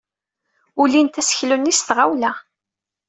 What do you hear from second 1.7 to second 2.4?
s tɣawla.